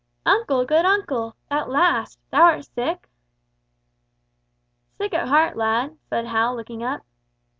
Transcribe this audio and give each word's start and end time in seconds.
"Uncle, 0.25 0.65
good 0.65 0.83
uncle! 0.83 1.35
At 1.51 1.69
last! 1.69 2.17
Thou 2.31 2.41
art 2.41 2.65
sick?" 2.65 3.07
"Sick 4.97 5.13
at 5.13 5.27
heart, 5.27 5.55
lad," 5.55 5.99
said 6.09 6.25
Hal, 6.25 6.55
looking 6.55 6.81
up. 6.83 7.01